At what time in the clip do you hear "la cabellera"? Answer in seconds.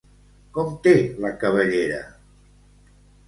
1.25-2.01